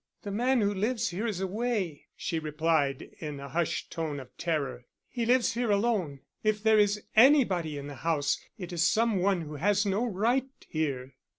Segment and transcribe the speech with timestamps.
[0.23, 4.87] "The man who lives here is away," she replied, in a hushed tone of terror.
[5.07, 6.21] "He lives here alone.
[6.41, 10.49] If there is anybody in the house, it is some one who has no right
[10.67, 11.13] here."